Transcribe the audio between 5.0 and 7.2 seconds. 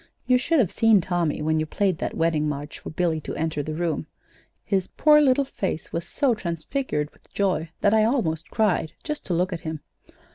little face was so transfigured